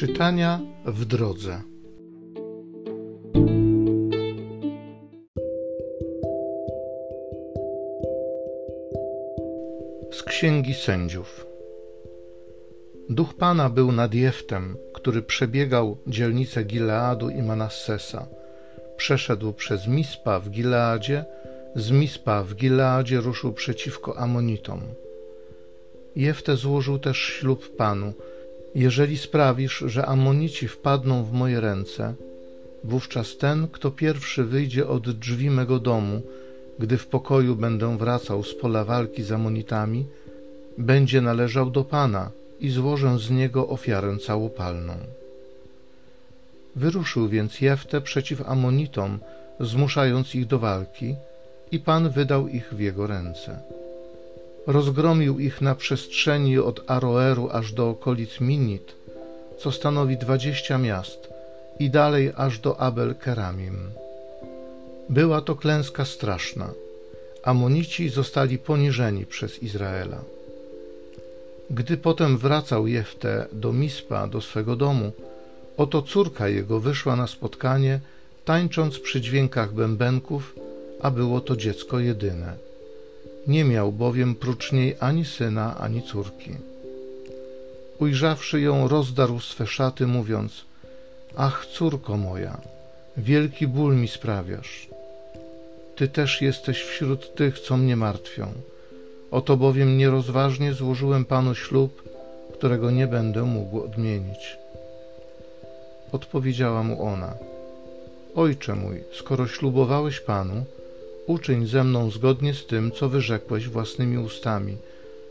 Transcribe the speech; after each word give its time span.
Czytania 0.00 0.60
w 0.84 1.04
drodze. 1.04 1.62
Z 10.12 10.22
Księgi 10.22 10.74
Sędziów. 10.74 11.46
Duch 13.08 13.34
Pana 13.34 13.70
był 13.70 13.92
nad 13.92 14.14
Jeftem, 14.14 14.76
który 14.92 15.22
przebiegał 15.22 15.96
dzielnice 16.06 16.64
Gileadu 16.64 17.30
i 17.30 17.42
Manassesa. 17.42 18.26
Przeszedł 18.96 19.52
przez 19.52 19.86
Mispa 19.86 20.40
w 20.40 20.50
Gileadzie, 20.50 21.24
z 21.76 21.90
Mispa 21.90 22.42
w 22.42 22.54
Gileadzie 22.54 23.20
ruszył 23.20 23.52
przeciwko 23.52 24.16
Amonitom. 24.18 24.80
Jefte 26.16 26.56
złożył 26.56 26.98
też 26.98 27.18
ślub 27.18 27.76
Panu– 27.76 28.12
jeżeli 28.74 29.18
sprawisz, 29.18 29.84
że 29.86 30.06
Amonici 30.06 30.68
wpadną 30.68 31.24
w 31.24 31.32
moje 31.32 31.60
ręce, 31.60 32.14
wówczas 32.84 33.36
ten, 33.36 33.68
kto 33.68 33.90
pierwszy 33.90 34.44
wyjdzie 34.44 34.88
od 34.88 35.10
drzwi 35.10 35.50
mego 35.50 35.78
domu, 35.78 36.22
gdy 36.78 36.98
w 36.98 37.06
pokoju 37.06 37.56
będę 37.56 37.98
wracał 37.98 38.44
z 38.44 38.54
pola 38.54 38.84
walki 38.84 39.22
z 39.22 39.32
Amonitami, 39.32 40.06
będzie 40.78 41.20
należał 41.20 41.70
do 41.70 41.84
Pana 41.84 42.30
i 42.60 42.70
złożę 42.70 43.18
z 43.18 43.30
niego 43.30 43.68
ofiarę 43.68 44.18
całopalną. 44.18 44.94
Wyruszył 46.76 47.28
więc 47.28 47.60
Jefte 47.60 48.00
przeciw 48.00 48.48
Amonitom, 48.48 49.18
zmuszając 49.60 50.34
ich 50.34 50.46
do 50.46 50.58
walki, 50.58 51.14
i 51.72 51.78
Pan 51.78 52.10
wydał 52.10 52.48
ich 52.48 52.74
w 52.74 52.80
jego 52.80 53.06
ręce. 53.06 53.79
Rozgromił 54.66 55.38
ich 55.38 55.60
na 55.60 55.74
przestrzeni 55.74 56.58
od 56.58 56.90
Aroeru 56.90 57.48
aż 57.52 57.72
do 57.72 57.88
okolic 57.88 58.40
Minit, 58.40 58.92
co 59.58 59.72
stanowi 59.72 60.16
dwadzieścia 60.16 60.78
miast, 60.78 61.28
i 61.78 61.90
dalej 61.90 62.32
aż 62.36 62.58
do 62.58 62.80
Abel 62.80 63.14
Keramim. 63.14 63.90
Była 65.08 65.40
to 65.40 65.54
klęska 65.54 66.04
straszna. 66.04 66.70
Amonici 67.42 68.08
zostali 68.08 68.58
poniżeni 68.58 69.26
przez 69.26 69.62
Izraela. 69.62 70.20
Gdy 71.70 71.96
potem 71.96 72.38
wracał 72.38 72.86
Jefte 72.86 73.46
do 73.52 73.72
Mispa, 73.72 74.26
do 74.26 74.40
swego 74.40 74.76
domu, 74.76 75.12
oto 75.76 76.02
córka 76.02 76.48
jego 76.48 76.80
wyszła 76.80 77.16
na 77.16 77.26
spotkanie, 77.26 78.00
tańcząc 78.44 78.98
przy 78.98 79.20
dźwiękach 79.20 79.72
bębenków, 79.72 80.54
a 81.02 81.10
było 81.10 81.40
to 81.40 81.56
dziecko 81.56 81.98
jedyne. 81.98 82.69
Nie 83.46 83.64
miał 83.64 83.92
bowiem 83.92 84.34
prócz 84.34 84.72
niej 84.72 84.96
ani 85.00 85.24
syna, 85.24 85.76
ani 85.78 86.02
córki. 86.02 86.50
Ujrzawszy 87.98 88.60
ją, 88.60 88.88
rozdarł 88.88 89.40
swe 89.40 89.66
szaty, 89.66 90.06
mówiąc: 90.06 90.64
Ach, 91.36 91.66
córko 91.66 92.16
moja, 92.16 92.60
wielki 93.16 93.66
ból 93.66 93.96
mi 93.96 94.08
sprawiasz. 94.08 94.88
Ty 95.96 96.08
też 96.08 96.42
jesteś 96.42 96.82
wśród 96.82 97.34
tych, 97.34 97.60
co 97.60 97.76
mnie 97.76 97.96
martwią. 97.96 98.52
Oto 99.30 99.56
bowiem 99.56 99.98
nierozważnie 99.98 100.74
złożyłem 100.74 101.24
panu 101.24 101.54
ślub, 101.54 102.02
którego 102.52 102.90
nie 102.90 103.06
będę 103.06 103.42
mógł 103.42 103.80
odmienić. 103.80 104.58
Odpowiedziała 106.12 106.82
mu 106.82 107.02
ona: 107.02 107.34
Ojcze 108.34 108.74
mój, 108.74 109.04
skoro 109.12 109.46
ślubowałeś 109.46 110.20
panu, 110.20 110.64
Uczyń 111.26 111.66
ze 111.66 111.84
mną 111.84 112.10
zgodnie 112.10 112.54
z 112.54 112.66
tym, 112.66 112.92
co 112.92 113.08
wyrzekłeś 113.08 113.68
własnymi 113.68 114.18
ustami, 114.18 114.76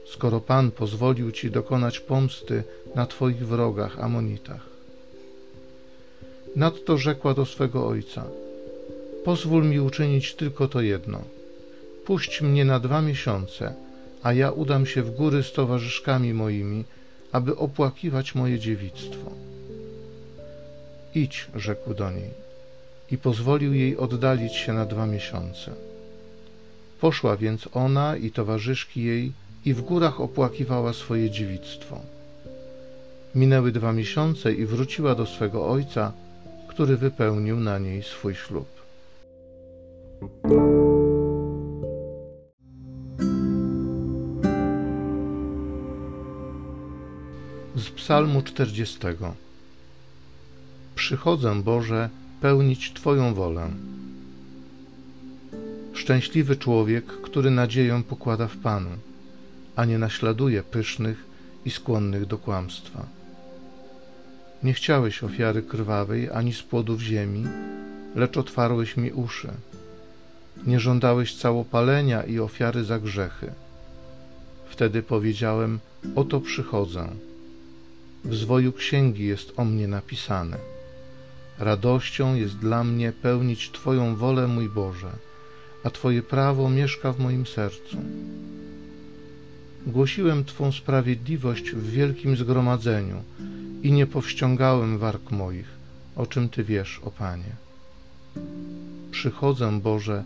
skoro 0.06 0.42
Pan 0.42 0.72
pozwolił 0.72 1.32
ci 1.32 1.52
dokonać 1.52 2.00
pomsty 2.00 2.64
na 2.96 3.06
twoich 3.06 3.48
wrogach, 3.48 4.00
Amonitach. 4.00 4.70
Nadto 6.56 6.98
rzekła 6.98 7.34
do 7.34 7.46
swego 7.46 7.88
ojca: 7.88 8.24
Pozwól 9.24 9.66
mi 9.66 9.80
uczynić 9.80 10.36
tylko 10.36 10.68
to 10.68 10.82
jedno. 10.82 11.22
Puść 12.06 12.42
mnie 12.42 12.66
na 12.66 12.80
dwa 12.80 13.02
miesiące, 13.02 13.74
a 14.24 14.34
ja 14.34 14.52
udam 14.52 14.86
się 14.86 15.04
w 15.04 15.12
góry 15.12 15.44
z 15.44 15.52
towarzyszkami 15.52 16.34
moimi, 16.34 16.84
aby 17.32 17.56
opłakiwać 17.56 18.36
moje 18.36 18.60
dziewictwo. 18.60 19.32
Idź, 21.16 21.48
rzekł 21.56 21.94
do 21.94 22.12
niej, 22.12 22.30
i 23.12 23.18
pozwolił 23.18 23.74
jej 23.74 23.98
oddalić 23.98 24.56
się 24.56 24.74
na 24.74 24.86
dwa 24.86 25.06
miesiące. 25.06 25.72
Poszła 27.02 27.38
więc 27.38 27.70
ona 27.74 28.18
i 28.18 28.32
towarzyszki 28.32 29.04
jej 29.04 29.32
i 29.66 29.74
w 29.74 29.82
górach 29.82 30.22
opłakiwała 30.22 30.94
swoje 30.94 31.30
dziewictwo. 31.30 32.02
Minęły 33.36 33.72
dwa 33.72 33.94
miesiące 33.94 34.54
i 34.54 34.66
wróciła 34.66 35.16
do 35.16 35.26
swego 35.26 35.68
ojca, 35.68 36.12
który 36.68 36.98
wypełnił 36.98 37.60
na 37.60 37.80
niej 37.80 38.04
swój 38.04 38.36
ślub. 38.36 38.68
Z 47.76 47.90
Psalmu 47.90 48.42
40. 48.42 48.98
Przychodzę, 50.96 51.62
Boże, 51.64 52.10
pełnić 52.42 52.94
Twoją 52.94 53.34
wolę. 53.34 53.70
Szczęśliwy 55.94 56.56
człowiek, 56.56 57.06
który 57.06 57.52
nadzieję 57.52 58.04
pokłada 58.10 58.48
w 58.48 58.58
Panu, 58.58 58.90
a 59.76 59.86
nie 59.86 59.98
naśladuje 59.98 60.64
pysznych 60.64 61.26
i 61.66 61.72
skłonnych 61.72 62.26
do 62.26 62.38
kłamstwa. 62.38 63.06
Nie 64.64 64.74
chciałeś 64.74 65.24
ofiary 65.24 65.62
krwawej 65.62 66.30
ani 66.32 66.54
z 66.54 66.62
płodów 66.64 67.02
ziemi, 67.02 67.46
lecz 68.16 68.38
otwarłeś 68.38 68.98
mi 68.98 69.12
uszy. 69.12 69.50
Nie 70.68 70.80
żądałeś 70.80 71.36
całopalenia 71.36 72.24
i 72.24 72.40
ofiary 72.40 72.84
za 72.84 73.00
grzechy. 73.00 73.52
Wtedy 74.70 75.04
powiedziałem: 75.04 75.80
Oto 76.16 76.42
przychodzę. 76.42 77.10
W 78.26 78.36
zwoju 78.36 78.74
księgi 78.74 79.26
jest 79.26 79.54
o 79.58 79.66
mnie 79.66 79.88
napisane. 79.88 80.58
Radością 81.60 82.36
jest 82.36 82.58
dla 82.58 82.84
mnie 82.84 83.12
pełnić 83.12 83.72
Twoją 83.72 84.16
wolę, 84.16 84.48
mój 84.48 84.70
Boże 84.70 85.12
a 85.84 85.90
Twoje 85.90 86.24
prawo 86.24 86.70
mieszka 86.70 87.14
w 87.14 87.20
moim 87.20 87.46
sercu. 87.46 87.98
Głosiłem 89.88 90.46
Twą 90.46 90.72
sprawiedliwość 90.72 91.72
w 91.72 91.90
wielkim 91.90 92.38
zgromadzeniu 92.38 93.24
i 93.84 93.92
nie 93.92 94.08
powściągałem 94.08 94.98
warg 94.98 95.32
moich, 95.32 95.68
o 96.16 96.26
czym 96.26 96.50
Ty 96.50 96.64
wiesz, 96.64 97.00
o 97.04 97.12
Panie. 97.12 97.56
Przychodzę, 99.12 99.80
Boże, 99.82 100.24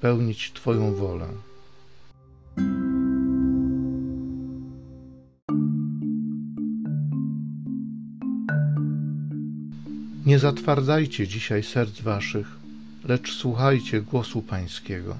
pełnić 0.00 0.52
Twoją 0.52 0.94
wolę. 0.94 1.28
Nie 10.26 10.38
zatwardzajcie 10.38 11.28
dzisiaj 11.28 11.62
serc 11.62 12.00
waszych, 12.00 12.46
lecz 13.04 13.32
słuchajcie 13.32 14.00
głosu 14.02 14.42
Pańskiego. 14.42 15.16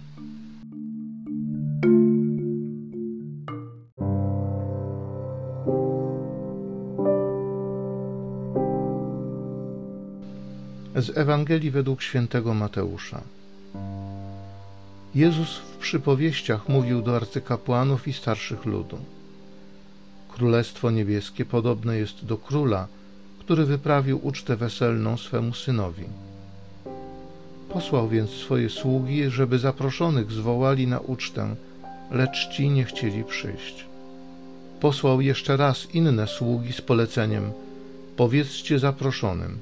Z 10.97 11.19
Ewangelii 11.19 11.71
według 11.71 12.03
świętego 12.03 12.55
Mateusza. 12.55 13.21
Jezus 15.15 15.57
w 15.57 15.77
przypowieściach 15.77 16.69
mówił 16.69 17.03
do 17.03 17.17
arcykapłanów 17.17 18.09
i 18.09 18.13
starszych 18.13 18.65
ludu. 18.65 18.99
Królestwo 20.29 20.91
niebieskie 20.91 21.45
podobne 21.45 21.97
jest 21.97 22.25
do 22.25 22.39
króla, 22.39 22.89
który 23.47 23.65
wyprawił 23.65 24.21
ucztę 24.27 24.57
weselną 24.57 25.17
swemu 25.17 25.55
synowi. 25.55 26.05
Posłał 27.69 28.09
więc 28.09 28.31
swoje 28.31 28.71
sługi, 28.71 29.31
żeby 29.31 29.59
zaproszonych 29.59 30.33
zwołali 30.33 30.87
na 30.87 31.01
ucztę, 31.01 31.57
lecz 32.11 32.49
ci 32.49 32.71
nie 32.71 32.85
chcieli 32.85 33.25
przyjść. 33.25 33.85
Posłał 34.81 35.21
jeszcze 35.21 35.57
raz 35.57 35.95
inne 35.95 36.27
sługi 36.27 36.73
z 36.73 36.81
poleceniem: 36.81 37.53
Powiedzcie 38.17 38.79
zaproszonym: 38.79 39.59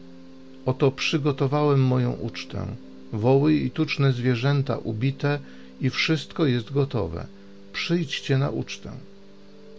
Oto 0.66 0.90
przygotowałem 0.90 1.80
moją 1.80 2.12
ucztę. 2.12 2.66
Woły 3.12 3.54
i 3.54 3.70
tuczne 3.70 4.12
zwierzęta 4.12 4.78
ubite 4.78 5.38
i 5.80 5.90
wszystko 5.90 6.46
jest 6.46 6.72
gotowe. 6.72 7.26
Przyjdźcie 7.72 8.38
na 8.38 8.50
ucztę. 8.50 8.90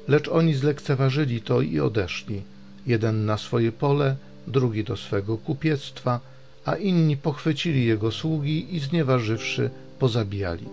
Lecz 0.07 0.27
oni 0.27 0.53
zlekceważyli 0.53 1.41
to 1.41 1.61
i 1.61 1.79
odeszli, 1.79 2.41
jeden 2.87 3.25
na 3.25 3.37
swoje 3.37 3.71
pole, 3.71 4.15
drugi 4.47 4.83
do 4.83 4.97
swego 4.97 5.37
kupiectwa 5.37 6.19
a 6.65 6.75
inni 6.75 7.17
pochwycili 7.17 7.85
jego 7.85 8.11
sługi 8.11 8.75
i 8.75 8.79
znieważywszy, 8.79 9.69
pozabijali. 9.99 10.65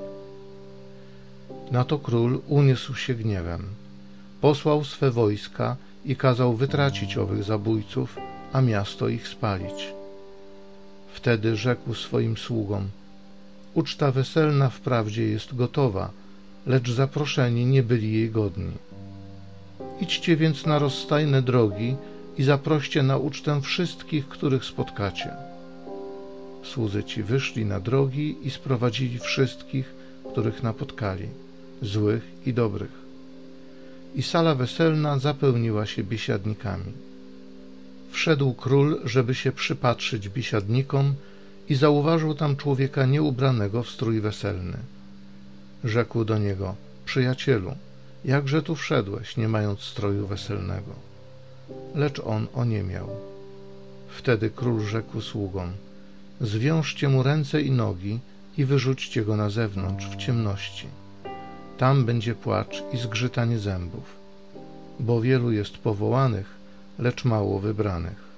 Na 1.70 1.84
to 1.84 1.98
król 1.98 2.40
uniósł 2.48 2.94
się 2.94 3.14
gniewem. 3.14 3.62
Posłał 4.40 4.84
swe 4.84 5.10
wojska 5.10 5.76
i 6.04 6.16
kazał 6.16 6.56
wytracić 6.56 7.18
owych 7.18 7.44
zabójców, 7.44 8.16
a 8.52 8.60
miasto 8.60 9.08
ich 9.08 9.28
spalić. 9.28 9.92
Wtedy 11.14 11.56
rzekł 11.56 11.94
swoim 11.94 12.36
sługom: 12.36 12.88
Uczta 13.74 14.12
weselna 14.12 14.70
wprawdzie 14.70 15.24
jest 15.24 15.56
gotowa, 15.56 16.10
lecz 16.66 16.90
zaproszeni 16.90 17.66
nie 17.66 17.82
byli 17.82 18.12
jej 18.12 18.30
godni. 18.30 18.72
Idźcie 20.00 20.36
więc 20.36 20.66
na 20.66 20.78
rozstajne 20.78 21.42
drogi 21.42 21.96
i 22.38 22.42
zaproście 22.42 23.02
na 23.02 23.16
ucztę 23.16 23.60
wszystkich, 23.60 24.28
których 24.28 24.64
spotkacie. 24.64 25.30
Słudzy 26.64 27.04
ci 27.04 27.22
wyszli 27.22 27.64
na 27.64 27.80
drogi 27.80 28.36
i 28.42 28.50
sprowadzili 28.50 29.18
wszystkich, 29.18 29.94
których 30.32 30.62
napotkali, 30.62 31.28
złych 31.82 32.22
i 32.46 32.52
dobrych. 32.52 33.02
I 34.14 34.22
sala 34.22 34.54
weselna 34.54 35.18
zapełniła 35.18 35.86
się 35.86 36.04
biesiadnikami. 36.04 36.92
Wszedł 38.10 38.54
król, 38.54 39.00
żeby 39.04 39.34
się 39.34 39.52
przypatrzyć 39.52 40.28
biesiadnikom 40.28 41.14
i 41.68 41.74
zauważył 41.74 42.34
tam 42.34 42.56
człowieka 42.56 43.06
nieubranego 43.06 43.82
w 43.82 43.90
strój 43.90 44.20
weselny. 44.20 44.78
Rzekł 45.84 46.24
do 46.24 46.38
niego, 46.38 46.74
przyjacielu, 47.04 47.74
jakże 48.24 48.62
tu 48.62 48.74
wszedłeś, 48.74 49.36
nie 49.36 49.48
mając 49.48 49.80
stroju 49.80 50.26
weselnego? 50.26 50.92
Lecz 51.94 52.20
on 52.20 52.46
oniemiał. 52.54 53.08
Wtedy 54.08 54.50
król 54.50 54.80
rzekł 54.80 55.20
sługom, 55.20 55.72
zwiążcie 56.40 57.08
mu 57.08 57.22
ręce 57.22 57.62
i 57.62 57.70
nogi 57.70 58.20
i 58.58 58.64
wyrzućcie 58.64 59.24
go 59.24 59.36
na 59.36 59.50
zewnątrz 59.50 60.06
w 60.06 60.16
ciemności. 60.16 60.86
Tam 61.78 62.04
będzie 62.04 62.34
płacz 62.34 62.82
i 62.92 62.98
zgrzytanie 62.98 63.58
zębów, 63.58 64.04
bo 65.00 65.20
wielu 65.20 65.52
jest 65.52 65.78
powołanych, 65.78 66.46
lecz 66.98 67.24
mało 67.24 67.60
wybranych. 67.60 68.31